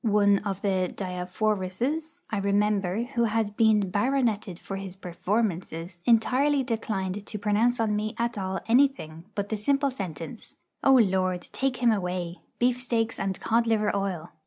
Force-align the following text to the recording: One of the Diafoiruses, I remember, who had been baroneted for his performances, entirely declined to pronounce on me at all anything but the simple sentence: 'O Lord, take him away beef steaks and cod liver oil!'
One 0.03 0.39
of 0.39 0.61
the 0.63 0.91
Diafoiruses, 0.97 2.21
I 2.31 2.39
remember, 2.39 3.03
who 3.03 3.25
had 3.25 3.55
been 3.55 3.91
baroneted 3.91 4.57
for 4.57 4.77
his 4.77 4.95
performances, 4.95 5.99
entirely 6.05 6.63
declined 6.63 7.23
to 7.23 7.37
pronounce 7.37 7.79
on 7.79 7.95
me 7.95 8.15
at 8.17 8.35
all 8.35 8.61
anything 8.67 9.25
but 9.35 9.49
the 9.49 9.57
simple 9.57 9.91
sentence: 9.91 10.55
'O 10.83 10.93
Lord, 10.93 11.47
take 11.51 11.83
him 11.83 11.91
away 11.91 12.39
beef 12.57 12.79
steaks 12.79 13.19
and 13.19 13.39
cod 13.39 13.67
liver 13.67 13.95
oil!' 13.95 14.31